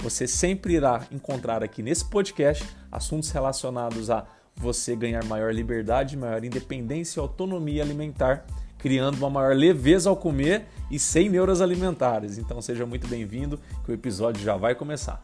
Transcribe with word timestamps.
Você 0.00 0.26
sempre 0.26 0.74
irá 0.74 1.06
encontrar 1.10 1.62
aqui 1.62 1.82
nesse 1.82 2.04
podcast 2.04 2.64
assuntos 2.92 3.30
relacionados 3.30 4.10
a 4.10 4.26
você 4.54 4.94
ganhar 4.94 5.24
maior 5.24 5.52
liberdade, 5.52 6.16
maior 6.16 6.42
independência 6.44 7.18
e 7.18 7.22
autonomia 7.22 7.82
alimentar, 7.82 8.46
criando 8.78 9.16
uma 9.18 9.30
maior 9.30 9.54
leveza 9.54 10.08
ao 10.08 10.16
comer 10.16 10.66
e 10.90 10.98
sem 10.98 11.28
neuras 11.28 11.60
alimentares. 11.60 12.38
Então 12.38 12.60
seja 12.62 12.86
muito 12.86 13.06
bem-vindo, 13.08 13.58
que 13.84 13.90
o 13.90 13.94
episódio 13.94 14.42
já 14.42 14.56
vai 14.56 14.74
começar. 14.74 15.22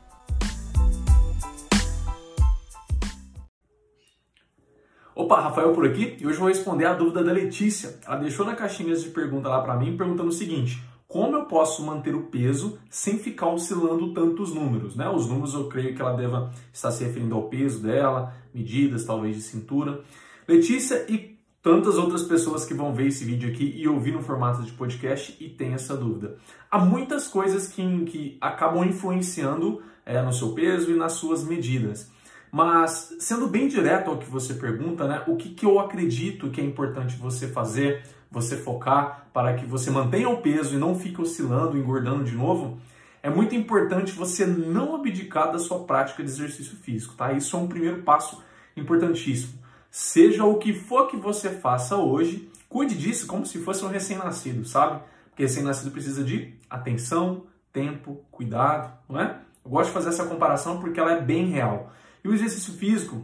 Opa, 5.14 5.40
Rafael 5.40 5.72
por 5.72 5.86
aqui 5.86 6.16
e 6.18 6.26
hoje 6.26 6.38
vou 6.38 6.48
responder 6.48 6.86
a 6.86 6.94
dúvida 6.94 7.22
da 7.22 7.32
Letícia. 7.32 7.98
Ela 8.06 8.16
deixou 8.16 8.46
na 8.46 8.54
caixinha 8.54 8.96
de 8.96 9.08
pergunta 9.10 9.48
lá 9.48 9.60
para 9.60 9.76
mim 9.76 9.96
perguntando 9.96 10.30
o 10.30 10.32
seguinte: 10.32 10.82
como 11.12 11.36
eu 11.36 11.44
posso 11.44 11.84
manter 11.84 12.14
o 12.14 12.22
peso 12.22 12.78
sem 12.88 13.18
ficar 13.18 13.48
oscilando 13.48 14.14
tantos 14.14 14.54
números, 14.54 14.96
né? 14.96 15.10
Os 15.10 15.28
números 15.28 15.52
eu 15.52 15.68
creio 15.68 15.94
que 15.94 16.00
ela 16.00 16.16
deva 16.16 16.50
estar 16.72 16.90
se 16.90 17.04
referindo 17.04 17.34
ao 17.34 17.50
peso 17.50 17.82
dela, 17.82 18.34
medidas 18.54 19.04
talvez 19.04 19.36
de 19.36 19.42
cintura. 19.42 20.00
Letícia 20.48 21.04
e 21.10 21.38
tantas 21.60 21.98
outras 21.98 22.22
pessoas 22.22 22.64
que 22.64 22.72
vão 22.72 22.94
ver 22.94 23.08
esse 23.08 23.26
vídeo 23.26 23.50
aqui 23.50 23.74
e 23.76 23.86
ouvir 23.86 24.12
no 24.12 24.22
formato 24.22 24.62
de 24.62 24.72
podcast 24.72 25.36
e 25.38 25.50
tem 25.50 25.74
essa 25.74 25.94
dúvida. 25.94 26.38
Há 26.70 26.78
muitas 26.78 27.28
coisas 27.28 27.68
que, 27.68 28.04
que 28.06 28.38
acabam 28.40 28.82
influenciando 28.82 29.82
é, 30.06 30.22
no 30.22 30.32
seu 30.32 30.54
peso 30.54 30.92
e 30.92 30.94
nas 30.94 31.12
suas 31.12 31.44
medidas. 31.44 32.10
Mas, 32.50 33.14
sendo 33.18 33.48
bem 33.48 33.68
direto 33.68 34.10
ao 34.10 34.16
que 34.16 34.30
você 34.30 34.54
pergunta, 34.54 35.06
né, 35.06 35.22
o 35.26 35.36
que, 35.36 35.50
que 35.50 35.66
eu 35.66 35.78
acredito 35.78 36.48
que 36.48 36.60
é 36.60 36.64
importante 36.64 37.16
você 37.16 37.48
fazer 37.48 38.02
você 38.32 38.56
focar 38.56 39.26
para 39.32 39.54
que 39.54 39.66
você 39.66 39.90
mantenha 39.90 40.28
o 40.28 40.40
peso 40.40 40.74
e 40.74 40.78
não 40.78 40.98
fique 40.98 41.20
oscilando, 41.20 41.76
engordando 41.76 42.24
de 42.24 42.34
novo, 42.34 42.78
é 43.22 43.28
muito 43.28 43.54
importante 43.54 44.12
você 44.12 44.46
não 44.46 44.96
abdicar 44.96 45.52
da 45.52 45.58
sua 45.58 45.80
prática 45.80 46.24
de 46.24 46.30
exercício 46.30 46.76
físico, 46.76 47.14
tá? 47.14 47.32
Isso 47.32 47.54
é 47.54 47.58
um 47.58 47.68
primeiro 47.68 48.02
passo 48.02 48.42
importantíssimo. 48.76 49.52
Seja 49.90 50.44
o 50.44 50.58
que 50.58 50.72
for 50.72 51.06
que 51.06 51.16
você 51.16 51.50
faça 51.50 51.96
hoje, 51.96 52.50
cuide 52.68 52.96
disso 52.96 53.26
como 53.26 53.44
se 53.44 53.58
fosse 53.58 53.84
um 53.84 53.88
recém-nascido, 53.88 54.64
sabe? 54.64 55.02
Porque 55.28 55.42
recém-nascido 55.42 55.90
precisa 55.90 56.24
de 56.24 56.54
atenção, 56.68 57.44
tempo, 57.70 58.24
cuidado, 58.30 58.92
não 59.08 59.20
é? 59.20 59.38
Eu 59.64 59.70
gosto 59.70 59.88
de 59.88 59.94
fazer 59.94 60.08
essa 60.08 60.24
comparação 60.24 60.80
porque 60.80 60.98
ela 60.98 61.12
é 61.12 61.20
bem 61.20 61.46
real. 61.46 61.92
E 62.24 62.28
o 62.28 62.34
exercício 62.34 62.72
físico, 62.72 63.22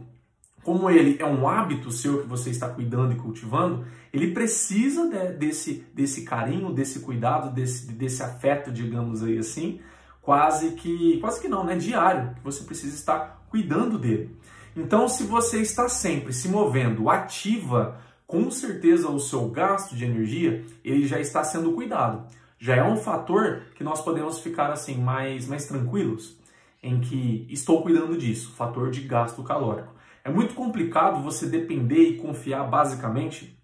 como 0.69 0.87
ele 0.87 1.17
é 1.19 1.25
um 1.25 1.47
hábito 1.47 1.89
seu 1.89 2.21
que 2.21 2.27
você 2.27 2.51
está 2.51 2.69
cuidando 2.69 3.13
e 3.13 3.15
cultivando, 3.15 3.87
ele 4.13 4.35
precisa 4.35 5.09
de, 5.09 5.33
desse, 5.33 5.83
desse 5.95 6.23
carinho, 6.23 6.71
desse 6.71 6.99
cuidado, 6.99 7.51
desse, 7.51 7.91
desse 7.91 8.21
afeto, 8.21 8.71
digamos 8.71 9.23
aí 9.23 9.39
assim, 9.39 9.79
quase 10.21 10.73
que, 10.73 11.17
quase 11.21 11.41
que 11.41 11.47
não, 11.47 11.63
né? 11.63 11.75
Diário, 11.75 12.35
que 12.35 12.43
você 12.43 12.63
precisa 12.65 12.95
estar 12.95 13.43
cuidando 13.49 13.97
dele. 13.97 14.37
Então, 14.75 15.09
se 15.09 15.23
você 15.23 15.59
está 15.59 15.89
sempre 15.89 16.33
se 16.33 16.47
movendo 16.47 17.09
ativa, 17.09 17.99
com 18.27 18.51
certeza 18.51 19.09
o 19.09 19.19
seu 19.19 19.49
gasto 19.49 19.95
de 19.95 20.05
energia, 20.05 20.63
ele 20.85 21.07
já 21.07 21.19
está 21.19 21.43
sendo 21.43 21.71
cuidado. 21.71 22.27
Já 22.59 22.75
é 22.75 22.83
um 22.83 22.95
fator 22.95 23.63
que 23.73 23.83
nós 23.83 24.03
podemos 24.03 24.37
ficar 24.37 24.71
assim 24.71 24.99
mais, 24.99 25.47
mais 25.47 25.65
tranquilos 25.65 26.37
em 26.83 27.01
que 27.01 27.47
estou 27.49 27.81
cuidando 27.81 28.15
disso, 28.15 28.53
fator 28.55 28.91
de 28.91 29.01
gasto 29.01 29.41
calórico. 29.41 29.97
É 30.29 30.31
muito 30.31 30.53
complicado 30.53 31.23
você 31.23 31.47
depender 31.47 32.03
e 32.03 32.17
confiar 32.17 32.63
basicamente 32.69 33.59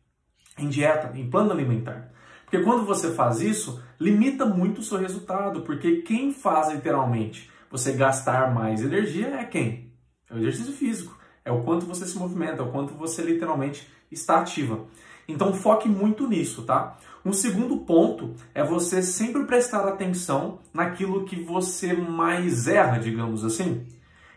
em 0.57 0.67
dieta, 0.67 1.15
em 1.15 1.29
plano 1.29 1.51
alimentar. 1.51 2.11
Porque 2.43 2.63
quando 2.63 2.83
você 2.83 3.13
faz 3.13 3.39
isso, 3.39 3.83
limita 3.99 4.47
muito 4.47 4.79
o 4.79 4.83
seu 4.83 4.97
resultado, 4.97 5.61
porque 5.61 6.01
quem 6.01 6.33
faz 6.33 6.73
literalmente 6.73 7.51
você 7.69 7.93
gastar 7.93 8.51
mais 8.51 8.81
energia 8.81 9.27
é 9.27 9.43
quem? 9.43 9.93
É 10.27 10.33
o 10.33 10.39
exercício 10.39 10.73
físico, 10.73 11.15
é 11.43 11.51
o 11.51 11.61
quanto 11.61 11.85
você 11.85 12.07
se 12.07 12.17
movimenta, 12.17 12.63
é 12.63 12.65
o 12.65 12.71
quanto 12.71 12.95
você 12.95 13.21
literalmente 13.21 13.87
está 14.11 14.39
ativa. 14.39 14.85
Então 15.27 15.53
foque 15.53 15.87
muito 15.87 16.27
nisso, 16.27 16.63
tá? 16.63 16.97
Um 17.23 17.31
segundo 17.31 17.77
ponto 17.81 18.33
é 18.55 18.63
você 18.63 19.03
sempre 19.03 19.45
prestar 19.45 19.87
atenção 19.87 20.61
naquilo 20.73 21.25
que 21.25 21.35
você 21.35 21.93
mais 21.93 22.67
erra, 22.67 22.97
digamos 22.97 23.45
assim. 23.45 23.85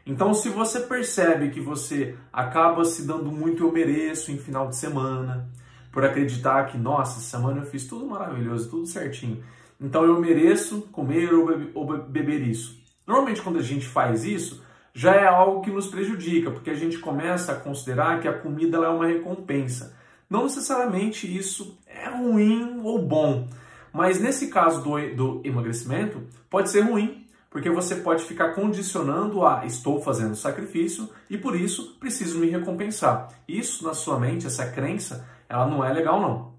Então, 0.08 0.32
se 0.32 0.48
você 0.48 0.80
percebe 0.80 1.50
que 1.50 1.60
você 1.60 2.16
acaba 2.32 2.82
se 2.82 3.06
dando 3.06 3.30
muito 3.30 3.62
eu 3.62 3.70
mereço 3.70 4.32
em 4.32 4.38
final 4.38 4.66
de 4.66 4.74
semana, 4.74 5.50
por 5.92 6.02
acreditar 6.02 6.64
que, 6.64 6.78
nossa, 6.78 7.20
semana 7.20 7.60
eu 7.60 7.66
fiz 7.66 7.86
tudo 7.86 8.06
maravilhoso, 8.06 8.70
tudo 8.70 8.86
certinho, 8.86 9.44
então 9.78 10.04
eu 10.04 10.18
mereço 10.18 10.80
comer 10.90 11.34
ou, 11.34 11.46
bebe, 11.46 11.70
ou 11.74 11.98
beber 11.98 12.40
isso. 12.40 12.82
Normalmente, 13.06 13.42
quando 13.42 13.58
a 13.58 13.62
gente 13.62 13.86
faz 13.86 14.24
isso, 14.24 14.64
já 14.94 15.14
é 15.14 15.26
algo 15.26 15.60
que 15.60 15.70
nos 15.70 15.88
prejudica, 15.88 16.50
porque 16.50 16.70
a 16.70 16.74
gente 16.74 16.98
começa 16.98 17.52
a 17.52 17.56
considerar 17.56 18.18
que 18.22 18.26
a 18.26 18.32
comida 18.32 18.78
é 18.78 18.88
uma 18.88 19.06
recompensa. 19.06 19.94
Não 20.28 20.44
necessariamente 20.44 21.26
isso 21.36 21.78
é 21.86 22.08
ruim 22.08 22.80
ou 22.82 22.98
bom, 22.98 23.46
mas 23.92 24.18
nesse 24.18 24.48
caso 24.48 24.82
do, 24.82 25.14
do 25.14 25.42
emagrecimento, 25.44 26.22
pode 26.48 26.70
ser 26.70 26.80
ruim 26.80 27.27
porque 27.50 27.70
você 27.70 27.96
pode 27.96 28.24
ficar 28.24 28.54
condicionando 28.54 29.44
a 29.44 29.64
estou 29.64 30.00
fazendo 30.00 30.36
sacrifício 30.36 31.08
e 31.30 31.38
por 31.38 31.56
isso 31.56 31.96
preciso 31.98 32.38
me 32.38 32.48
recompensar. 32.48 33.28
Isso 33.46 33.84
na 33.84 33.94
sua 33.94 34.18
mente, 34.18 34.46
essa 34.46 34.66
crença, 34.66 35.26
ela 35.48 35.66
não 35.66 35.84
é 35.84 35.92
legal 35.92 36.20
não. 36.20 36.52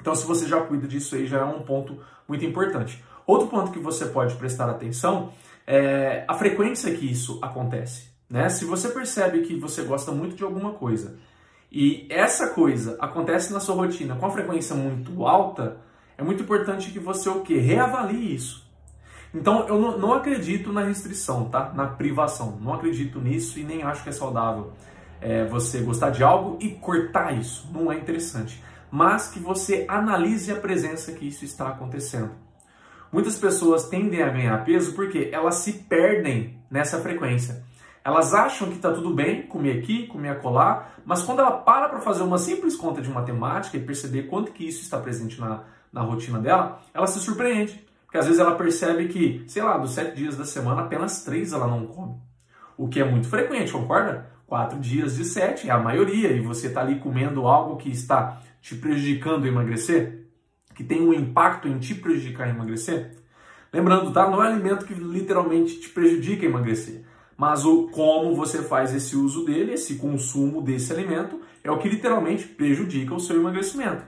Então 0.00 0.14
se 0.14 0.26
você 0.26 0.46
já 0.46 0.60
cuida 0.60 0.88
disso 0.88 1.14
aí, 1.14 1.26
já 1.26 1.38
é 1.38 1.44
um 1.44 1.62
ponto 1.62 1.98
muito 2.28 2.44
importante. 2.44 3.02
Outro 3.26 3.48
ponto 3.48 3.70
que 3.70 3.78
você 3.78 4.06
pode 4.06 4.34
prestar 4.34 4.68
atenção 4.68 5.32
é 5.66 6.24
a 6.26 6.34
frequência 6.34 6.92
que 6.92 7.10
isso 7.10 7.38
acontece. 7.40 8.10
Né? 8.28 8.48
Se 8.48 8.64
você 8.64 8.88
percebe 8.88 9.42
que 9.42 9.54
você 9.54 9.82
gosta 9.82 10.10
muito 10.10 10.34
de 10.34 10.42
alguma 10.42 10.72
coisa 10.72 11.18
e 11.70 12.06
essa 12.10 12.48
coisa 12.48 12.96
acontece 13.00 13.52
na 13.52 13.60
sua 13.60 13.76
rotina 13.76 14.16
com 14.16 14.26
a 14.26 14.30
frequência 14.30 14.74
muito 14.74 15.24
alta, 15.24 15.78
é 16.18 16.22
muito 16.22 16.42
importante 16.42 16.90
que 16.90 16.98
você 16.98 17.28
o 17.28 17.42
que 17.42 17.56
reavalie 17.58 18.34
isso. 18.34 18.61
Então 19.34 19.66
eu 19.66 19.80
não, 19.80 19.98
não 19.98 20.12
acredito 20.12 20.72
na 20.72 20.84
restrição, 20.84 21.48
tá? 21.48 21.72
Na 21.74 21.86
privação. 21.86 22.58
Não 22.60 22.74
acredito 22.74 23.20
nisso 23.20 23.58
e 23.58 23.64
nem 23.64 23.82
acho 23.82 24.02
que 24.02 24.10
é 24.10 24.12
saudável 24.12 24.72
é, 25.20 25.44
você 25.46 25.80
gostar 25.80 26.10
de 26.10 26.22
algo 26.22 26.58
e 26.60 26.70
cortar 26.70 27.32
isso. 27.32 27.68
Não 27.72 27.90
é 27.90 27.96
interessante. 27.96 28.62
Mas 28.90 29.28
que 29.28 29.38
você 29.38 29.86
analise 29.88 30.52
a 30.52 30.56
presença 30.56 31.12
que 31.12 31.26
isso 31.26 31.44
está 31.44 31.68
acontecendo. 31.68 32.30
Muitas 33.10 33.38
pessoas 33.38 33.88
tendem 33.88 34.22
a 34.22 34.28
ganhar 34.28 34.64
peso 34.64 34.94
porque 34.94 35.30
elas 35.32 35.56
se 35.56 35.72
perdem 35.72 36.58
nessa 36.70 36.98
frequência. 36.98 37.62
Elas 38.04 38.34
acham 38.34 38.68
que 38.68 38.76
está 38.76 38.90
tudo 38.90 39.14
bem 39.14 39.42
comer 39.42 39.78
aqui, 39.78 40.08
comer 40.08 40.30
acolá, 40.30 40.88
mas 41.04 41.22
quando 41.22 41.38
ela 41.38 41.52
para 41.52 41.88
para 41.88 42.00
fazer 42.00 42.22
uma 42.22 42.36
simples 42.36 42.74
conta 42.74 43.00
de 43.00 43.08
matemática 43.08 43.76
e 43.76 43.80
perceber 43.80 44.24
quanto 44.24 44.50
que 44.50 44.66
isso 44.66 44.82
está 44.82 44.98
presente 44.98 45.40
na, 45.40 45.62
na 45.92 46.02
rotina 46.02 46.40
dela, 46.40 46.80
ela 46.92 47.06
se 47.06 47.20
surpreende. 47.20 47.86
Porque 48.12 48.18
às 48.18 48.26
vezes 48.26 48.40
ela 48.42 48.54
percebe 48.56 49.08
que, 49.08 49.42
sei 49.46 49.62
lá, 49.62 49.78
dos 49.78 49.92
sete 49.92 50.14
dias 50.14 50.36
da 50.36 50.44
semana, 50.44 50.82
apenas 50.82 51.24
três 51.24 51.54
ela 51.54 51.66
não 51.66 51.86
come. 51.86 52.14
O 52.76 52.86
que 52.86 53.00
é 53.00 53.10
muito 53.10 53.26
frequente, 53.26 53.72
concorda? 53.72 54.30
Quatro 54.46 54.78
dias 54.78 55.16
de 55.16 55.24
sete 55.24 55.70
é 55.70 55.72
a 55.72 55.78
maioria, 55.78 56.30
e 56.30 56.40
você 56.40 56.66
está 56.66 56.82
ali 56.82 57.00
comendo 57.00 57.46
algo 57.46 57.78
que 57.78 57.88
está 57.90 58.38
te 58.60 58.74
prejudicando 58.74 59.46
emagrecer, 59.46 60.26
que 60.74 60.84
tem 60.84 61.00
um 61.00 61.14
impacto 61.14 61.66
em 61.66 61.78
te 61.78 61.94
prejudicar 61.94 62.50
emagrecer. 62.50 63.16
Lembrando, 63.72 64.12
tá? 64.12 64.28
Não 64.28 64.44
é 64.44 64.48
alimento 64.48 64.84
que 64.84 64.92
literalmente 64.92 65.80
te 65.80 65.88
prejudica 65.88 66.44
emagrecer, 66.44 67.06
mas 67.34 67.64
o 67.64 67.88
como 67.88 68.36
você 68.36 68.62
faz 68.62 68.94
esse 68.94 69.16
uso 69.16 69.46
dele, 69.46 69.72
esse 69.72 69.94
consumo 69.94 70.60
desse 70.60 70.92
alimento, 70.92 71.40
é 71.64 71.70
o 71.70 71.78
que 71.78 71.88
literalmente 71.88 72.46
prejudica 72.46 73.14
o 73.14 73.20
seu 73.20 73.36
emagrecimento. 73.36 74.04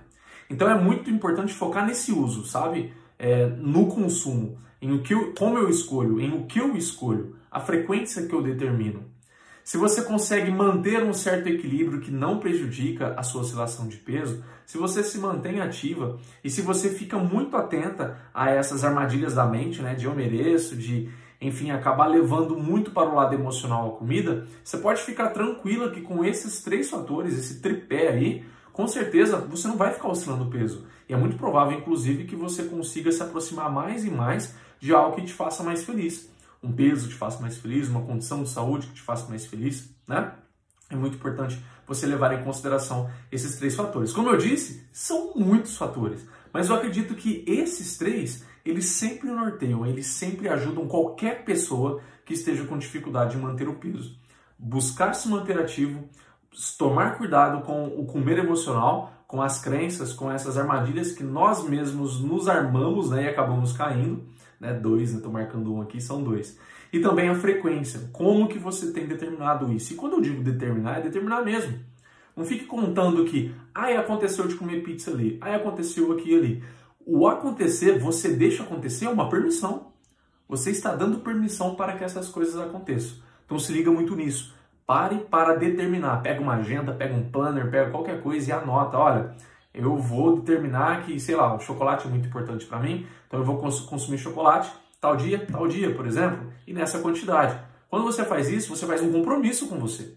Então 0.51 0.71
é 0.71 0.79
muito 0.79 1.09
importante 1.09 1.55
focar 1.55 1.87
nesse 1.87 2.13
uso, 2.13 2.45
sabe? 2.45 2.93
É, 3.19 3.47
no 3.47 3.87
consumo, 3.87 4.59
em 4.81 4.93
o 4.93 5.03
que 5.03 5.15
eu, 5.15 5.35
como 5.35 5.59
eu 5.59 5.69
escolho, 5.69 6.21
em 6.21 6.33
o 6.33 6.47
que 6.47 6.61
eu 6.61 6.77
escolho, 6.77 7.37
a 7.51 7.61
frequência 7.61 8.27
que 8.27 8.35
eu 8.35 8.43
determino. 8.43 9.05
Se 9.65 9.79
você 9.79 10.03
consegue 10.03 10.51
manter 10.51 11.03
um 11.03 11.15
certo 11.15 11.49
equilíbrio 11.49 12.01
que 12.01 12.11
não 12.11 12.39
prejudica 12.39 13.15
a 13.17 13.23
sua 13.23 13.41
oscilação 13.41 13.89
de 13.89 13.97
peso, 13.97 14.45
se 14.67 14.77
você 14.77 15.03
se 15.03 15.17
mantém 15.17 15.63
ativa 15.63 16.19
e 16.43 16.51
se 16.51 16.61
você 16.61 16.91
fica 16.91 17.17
muito 17.17 17.57
atenta 17.57 18.19
a 18.35 18.51
essas 18.51 18.85
armadilhas 18.85 19.35
da 19.35 19.47
mente, 19.47 19.81
né, 19.81 19.95
de 19.95 20.05
eu 20.05 20.15
mereço, 20.15 20.77
de 20.77 21.09
enfim, 21.41 21.71
acabar 21.71 22.07
levando 22.07 22.57
muito 22.57 22.91
para 22.91 23.09
o 23.09 23.15
lado 23.15 23.35
emocional 23.35 23.89
a 23.89 23.99
comida, 23.99 24.47
você 24.63 24.79
pode 24.79 25.03
ficar 25.03 25.31
tranquila 25.31 25.91
que 25.91 26.01
com 26.01 26.25
esses 26.25 26.63
três 26.63 26.89
fatores, 26.91 27.39
esse 27.39 27.61
tripé 27.61 28.09
aí, 28.09 28.45
com 28.75 28.89
certeza 28.89 29.39
você 29.39 29.69
não 29.69 29.77
vai 29.77 29.95
ficar 29.95 30.09
oscilando 30.09 30.45
o 30.45 30.51
peso. 30.51 30.85
E 31.09 31.15
é 31.15 31.17
muito 31.17 31.37
provável, 31.37 31.79
inclusive, 31.79 32.25
que 32.25 32.35
você 32.35 32.65
consiga 32.65 33.13
se 33.13 33.23
aproximar 33.23 33.71
mais 33.71 34.05
e 34.05 34.11
mais 34.11 34.53
de 34.81 34.93
algo 34.93 35.15
que 35.15 35.23
te 35.23 35.33
faça 35.33 35.63
mais 35.63 35.85
feliz. 35.85 36.29
Um 36.61 36.73
peso 36.73 37.05
que 37.05 37.13
te 37.13 37.19
faça 37.19 37.41
mais 37.41 37.57
feliz, 37.57 37.89
uma 37.89 38.03
condição 38.03 38.43
de 38.43 38.51
saúde 38.51 38.89
que 38.89 38.95
te 38.95 39.03
faça 39.03 39.29
mais 39.29 39.47
feliz, 39.47 39.95
né? 40.09 40.33
É 40.91 40.97
muito 40.97 41.15
importante 41.15 41.57
você 41.87 42.05
levar 42.05 42.33
em 42.35 42.43
consideração 42.43 43.09
esses 43.31 43.57
três 43.57 43.77
fatores. 43.77 44.13
Como 44.13 44.29
eu 44.29 44.37
disse, 44.37 44.85
são 44.93 45.35
muitos 45.37 45.77
fatores, 45.77 46.27
mas 46.53 46.69
eu 46.69 46.75
acredito 46.75 47.15
que 47.15 47.45
esses 47.47 47.97
três, 47.97 48.45
eles 48.65 48.87
sempre 48.87 49.31
norteiam, 49.31 49.87
eles 49.87 50.09
sempre 50.09 50.49
ajudam 50.49 50.89
qualquer 50.89 51.45
pessoa 51.45 52.03
que 52.25 52.35
esteja 52.35 52.65
com 52.65 52.77
dificuldade 52.77 53.37
em 53.37 53.41
manter 53.41 53.69
o 53.69 53.75
peso. 53.75 54.19
Buscar 54.59 55.15
se 55.15 55.29
manter 55.29 55.59
ativo, 55.61 56.09
tomar 56.79 57.17
cuidado 57.19 57.63
com 57.63 57.87
o 57.87 58.07
comer 58.07 58.39
emocional, 58.39 59.13
com 59.27 59.43
as 59.43 59.61
crenças, 59.61 60.13
com 60.13 60.31
essas 60.31 60.57
armadilhas 60.57 61.13
que 61.13 61.23
nós 61.23 61.69
mesmos 61.69 62.21
nos 62.21 62.49
armamos 62.49 63.11
né, 63.11 63.25
e 63.25 63.29
acabamos 63.29 63.73
caindo. 63.73 64.25
Né, 64.61 64.73
dois, 64.73 65.13
estou 65.13 65.33
né, 65.33 65.41
marcando 65.41 65.75
um 65.75 65.83
aqui, 65.83 66.01
são 66.01 66.23
dois. 66.23 66.59
E 66.93 67.01
também 67.01 67.29
a 67.29 67.35
frequência, 67.35 68.09
como 68.13 68.47
que 68.49 68.59
você 68.59 68.93
tem 68.93 69.07
determinado 69.07 69.73
isso. 69.73 69.93
E 69.93 69.97
quando 69.97 70.15
eu 70.15 70.21
digo 70.21 70.43
determinar, 70.43 70.99
é 70.99 71.03
determinar 71.03 71.43
mesmo. 71.43 71.79
Não 72.37 72.45
fique 72.45 72.65
contando 72.65 73.25
que, 73.25 73.55
ai, 73.75 73.97
aconteceu 73.97 74.47
de 74.47 74.55
comer 74.55 74.83
pizza 74.83 75.11
ali, 75.11 75.39
ai, 75.41 75.55
aconteceu 75.55 76.13
aqui 76.13 76.33
e 76.33 76.39
ali. 76.39 76.65
O 77.05 77.29
acontecer, 77.29 77.99
você 77.99 78.33
deixa 78.35 78.63
acontecer, 78.63 79.07
é 79.07 79.11
uma 79.11 79.29
permissão. 79.29 79.93
Você 80.49 80.71
está 80.71 80.95
dando 80.95 81.21
permissão 81.21 81.75
para 81.75 81.97
que 81.97 82.05
essas 82.05 82.29
coisas 82.29 82.57
aconteçam. 82.57 83.19
Então 83.45 83.59
se 83.59 83.73
liga 83.73 83.91
muito 83.91 84.15
nisso. 84.17 84.55
Pare 84.87 85.17
para 85.31 85.57
determinar. 85.57 86.23
Pega 86.23 86.41
uma 86.41 86.55
agenda, 86.55 86.93
pega 86.93 87.15
um 87.15 87.29
planner, 87.31 87.71
pega 87.71 87.91
qualquer 87.91 88.23
coisa 88.23 88.51
e 88.51 88.53
anota. 88.53 88.99
Olha, 88.99 89.35
eu 89.73 89.97
vou 89.97 90.39
determinar 90.39 91.03
que, 91.03 91.19
sei 91.19 91.35
lá, 91.35 91.55
o 91.55 91.59
chocolate 91.59 92.07
é 92.07 92.11
muito 92.11 92.29
importante 92.29 92.65
para 92.65 92.79
mim, 92.79 93.07
então 93.27 93.41
eu 93.41 93.47
vou 93.47 93.59
consumir 93.59 94.19
chocolate 94.19 94.71
tal 95.01 95.17
dia, 95.17 95.45
tal 95.51 95.67
dia, 95.67 95.95
por 95.95 96.07
exemplo, 96.07 96.51
e 96.67 96.73
nessa 96.73 97.01
quantidade. 97.01 97.59
Quando 97.91 98.05
você 98.05 98.25
faz 98.25 98.49
isso, 98.49 98.75
você 98.75 98.87
faz 98.87 99.03
um 99.03 99.13
compromisso 99.13 99.69
com 99.69 99.79
você. 99.79 100.17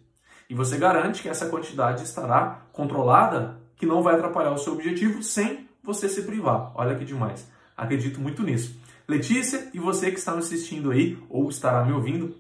E 0.50 0.56
você 0.56 0.78
garante 0.78 1.22
que 1.22 1.28
essa 1.28 1.50
quantidade 1.50 2.04
estará 2.04 2.62
controlada, 2.72 3.60
que 3.76 3.86
não 3.86 4.02
vai 4.02 4.16
atrapalhar 4.16 4.52
o 4.52 4.58
seu 4.58 4.74
objetivo 4.74 5.22
sem 5.22 5.68
você 5.84 6.08
se 6.08 6.22
privar. 6.24 6.72
Olha 6.76 6.96
que 6.96 7.04
demais. 7.04 7.50
Acredito 7.76 8.22
muito 8.22 8.44
nisso. 8.44 8.80
Letícia, 9.08 9.70
e 9.74 9.80
você 9.80 10.12
que 10.12 10.20
está 10.20 10.32
me 10.32 10.40
assistindo 10.40 10.92
aí, 10.92 11.18
ou 11.30 11.50
estará 11.50 11.84
me 11.84 11.92
ouvindo, 11.92 12.36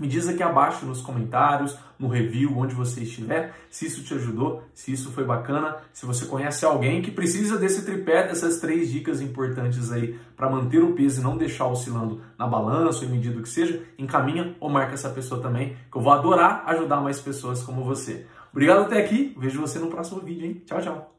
me 0.00 0.08
diz 0.08 0.28
aqui 0.28 0.42
abaixo 0.42 0.84
nos 0.84 1.00
comentários, 1.00 1.76
no 1.98 2.08
review, 2.08 2.58
onde 2.58 2.74
você 2.74 3.02
estiver, 3.02 3.54
se 3.70 3.86
isso 3.86 4.02
te 4.02 4.12
ajudou, 4.14 4.62
se 4.74 4.92
isso 4.92 5.12
foi 5.12 5.24
bacana, 5.24 5.76
se 5.92 6.04
você 6.04 6.26
conhece 6.26 6.64
alguém 6.64 7.00
que 7.00 7.10
precisa 7.10 7.56
desse 7.56 7.84
tripé, 7.84 8.26
dessas 8.26 8.58
três 8.58 8.90
dicas 8.90 9.20
importantes 9.20 9.92
aí 9.92 10.18
para 10.36 10.50
manter 10.50 10.82
o 10.82 10.94
peso 10.94 11.20
e 11.20 11.24
não 11.24 11.36
deixar 11.36 11.66
oscilando 11.66 12.20
na 12.36 12.46
balança 12.46 13.04
ou 13.04 13.10
em 13.10 13.12
medida 13.12 13.40
que 13.40 13.48
seja, 13.48 13.82
encaminha 13.96 14.56
ou 14.58 14.68
marca 14.68 14.94
essa 14.94 15.10
pessoa 15.10 15.40
também, 15.40 15.76
que 15.90 15.96
eu 15.96 16.02
vou 16.02 16.12
adorar 16.12 16.64
ajudar 16.66 17.00
mais 17.00 17.20
pessoas 17.20 17.62
como 17.62 17.84
você. 17.84 18.26
Obrigado 18.50 18.82
até 18.82 18.98
aqui, 18.98 19.34
vejo 19.38 19.60
você 19.60 19.78
no 19.78 19.88
próximo 19.88 20.20
vídeo, 20.20 20.46
hein? 20.46 20.62
Tchau, 20.66 20.80
tchau! 20.80 21.13